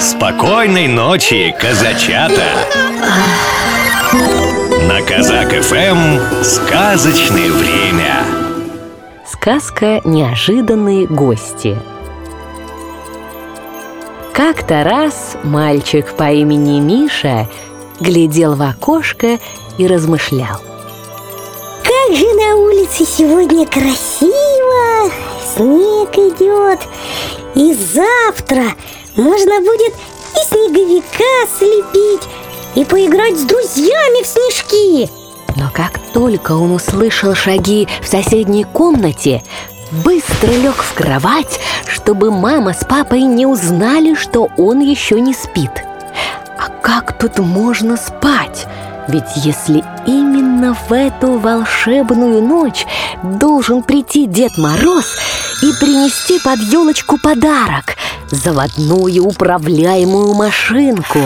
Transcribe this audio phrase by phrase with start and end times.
[0.00, 2.44] Спокойной ночи, казачата!
[4.86, 8.24] На Казак ФМ сказочное время.
[9.26, 11.76] Сказка «Неожиданные гости».
[14.32, 17.48] Как-то раз мальчик по имени Миша
[17.98, 19.40] глядел в окошко
[19.78, 20.60] и размышлял.
[21.82, 25.10] Как же на улице сегодня красиво!
[25.56, 26.78] Снег идет,
[27.56, 28.76] и завтра
[29.18, 29.94] можно будет
[30.34, 32.28] и снеговика слепить,
[32.76, 35.10] и поиграть с друзьями в снежки
[35.56, 39.42] Но как только он услышал шаги в соседней комнате,
[40.04, 45.72] быстро лег в кровать, чтобы мама с папой не узнали, что он еще не спит.
[46.56, 48.66] А как тут можно спать?
[49.08, 52.86] Ведь если именно в эту волшебную ночь
[53.24, 55.16] должен прийти Дед Мороз
[55.62, 57.96] и принести под елочку подарок–
[58.30, 61.20] заводную управляемую машинку.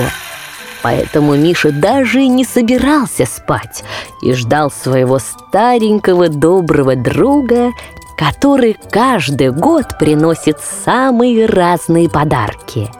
[0.82, 3.84] Поэтому Миша даже и не собирался спать
[4.20, 7.70] и ждал своего старенького доброго друга,
[8.16, 12.90] который каждый год приносит самые разные подарки.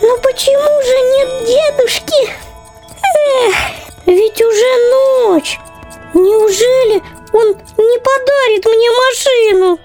[0.00, 2.30] Ну почему же нет дедушки?
[3.46, 3.54] Эх,
[4.06, 5.58] ведь уже ночь.
[6.14, 9.78] Неужели он не подарит мне машину?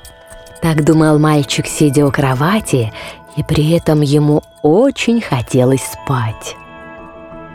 [0.64, 2.94] Так думал мальчик, сидя у кровати,
[3.36, 6.56] и при этом ему очень хотелось спать.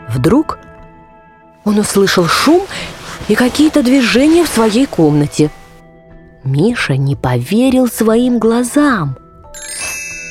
[0.07, 0.59] Вдруг
[1.65, 2.61] он услышал шум
[3.27, 5.49] и какие-то движения в своей комнате.
[6.43, 9.17] Миша не поверил своим глазам.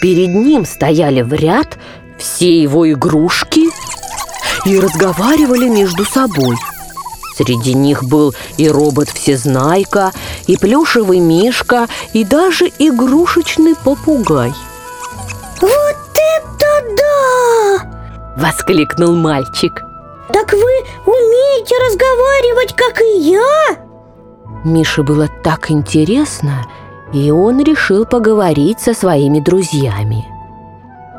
[0.00, 1.76] Перед ним стояли в ряд
[2.16, 3.64] все его игрушки
[4.64, 6.54] и разговаривали между собой.
[7.39, 10.11] Среди них был и робот-всезнайка,
[10.48, 14.53] и плюшевый мишка, и даже игрушечный попугай.
[15.61, 18.34] Вот это да!
[18.36, 19.84] Воскликнул мальчик.
[20.33, 20.58] Так вы
[21.06, 23.79] умеете разговаривать, как и я?
[24.64, 26.67] Мише было так интересно,
[27.12, 30.27] и он решил поговорить со своими друзьями.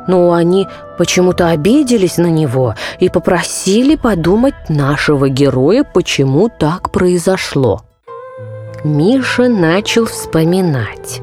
[0.07, 0.67] Но они
[0.97, 7.81] почему-то обиделись на него и попросили подумать нашего героя, почему так произошло.
[8.83, 11.21] Миша начал вспоминать.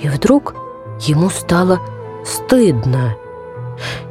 [0.00, 0.54] И вдруг
[1.00, 1.80] ему стало
[2.24, 3.16] стыдно.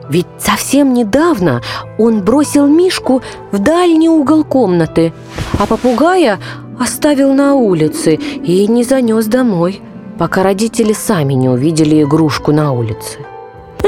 [0.10, 1.62] Ведь совсем недавно
[1.98, 5.14] он бросил Мишку в дальний угол комнаты,
[5.60, 6.40] а попугая
[6.80, 9.82] оставил на улице и не занес домой,
[10.20, 13.20] пока родители сами не увидели игрушку на улице.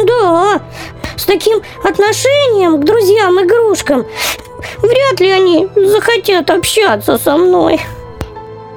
[0.05, 0.61] Да,
[1.15, 4.05] с таким отношением к друзьям-игрушкам
[4.77, 7.81] вряд ли они захотят общаться со мной.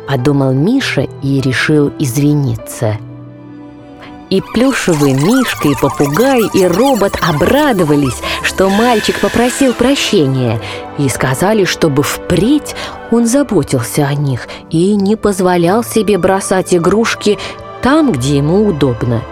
[0.09, 2.97] Подумал Миша и решил извиниться.
[4.31, 10.61] И плюшевый Мишка, и попугай, и робот обрадовались, что мальчик попросил прощения,
[10.99, 12.77] и сказали, чтобы впредь
[13.11, 17.39] он заботился о них и не позволял себе бросать игрушки
[17.83, 19.23] там, где ему удобно.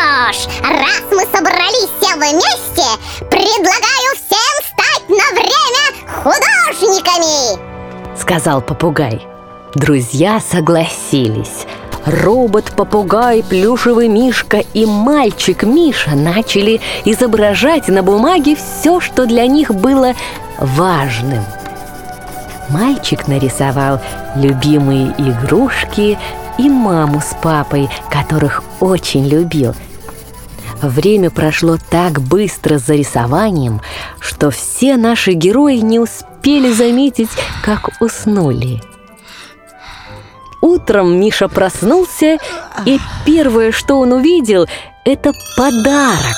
[0.00, 2.86] Что ж, раз мы собрались все вместе,
[3.28, 5.82] предлагаю всем стать на время
[6.22, 7.58] художниками!
[8.18, 9.20] Сказал попугай.
[9.74, 11.66] Друзья согласились.
[12.06, 19.74] Робот, попугай, плюшевый мишка и мальчик Миша начали изображать на бумаге все, что для них
[19.74, 20.14] было
[20.58, 21.44] важным.
[22.70, 24.00] Мальчик нарисовал
[24.34, 26.18] любимые игрушки
[26.56, 29.74] и маму с папой, которых очень любил.
[30.82, 33.82] Время прошло так быстро за рисованием,
[34.18, 37.28] что все наши герои не успели заметить,
[37.62, 38.80] как уснули.
[40.62, 42.38] Утром Миша проснулся,
[42.86, 44.66] и первое, что он увидел,
[45.04, 46.36] это подарок.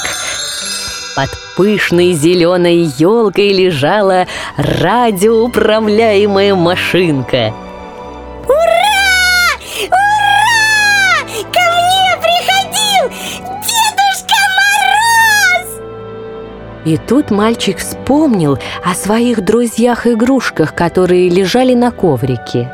[1.14, 4.26] Под пышной зеленой елкой лежала
[4.56, 7.52] радиоуправляемая машинка.
[16.84, 22.70] И тут мальчик вспомнил о своих друзьях-игрушках, которые лежали на коврике.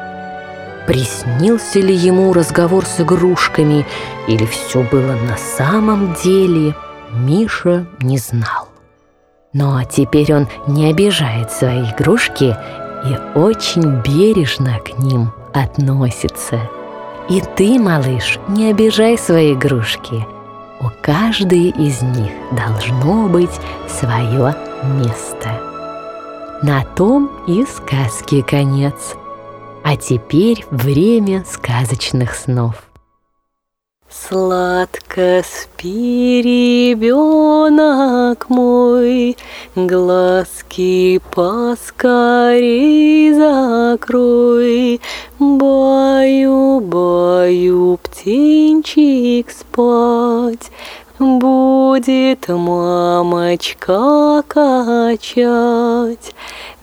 [0.87, 3.85] Приснился ли ему разговор с игрушками,
[4.27, 6.75] или все было на самом деле,
[7.13, 8.69] Миша не знал.
[9.53, 12.57] Но теперь он не обижает свои игрушки
[13.05, 16.61] и очень бережно к ним относится.
[17.29, 20.27] И ты, малыш, не обижай свои игрушки.
[20.81, 23.51] У каждой из них должно быть
[23.89, 24.55] свое
[24.97, 25.61] место.
[26.63, 29.15] На том и сказки конец–
[29.89, 32.85] а теперь время сказочных снов.
[34.11, 36.43] Сладко спи,
[36.97, 39.37] ребенок мой,
[39.75, 45.01] Глазки поскорей закрой.
[45.39, 47.99] Баю, баю,
[48.29, 50.71] птенчик спать,
[51.19, 56.33] Будет мамочка качать.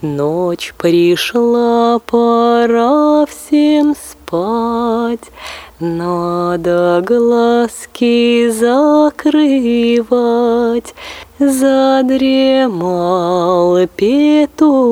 [0.02, 5.30] Ночь пришла, пора всем спать.
[5.80, 9.24] Надо глазки закрывать,
[11.38, 12.66] Задремал
[13.96, 14.82] петушок,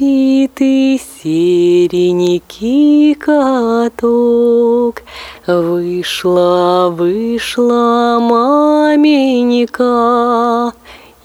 [0.00, 5.02] И серенький каток.
[5.46, 9.82] Вышла, вышла маменька,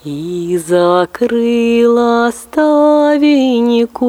[0.03, 4.05] и закрыла ставеньку,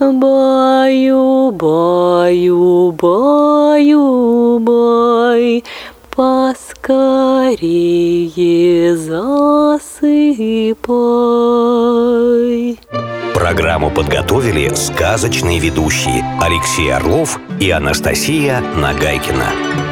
[0.00, 5.64] Баю, баю, баю, бай,
[6.16, 6.96] Поскорее
[8.96, 9.88] засыпай.
[13.34, 19.83] Программу подготовили сказочные ведущие Алексей Орлов и Анастасия Нагайкина.